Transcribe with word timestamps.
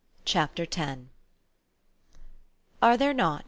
189 0.25 0.25
CHAPTER 0.25 0.81
X. 0.81 1.01
"Are 2.81 2.97
there 2.97 3.13
not 3.13 3.39